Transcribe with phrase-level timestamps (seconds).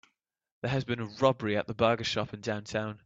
[0.63, 2.97] There has been a robbery at the burger shop in downtown.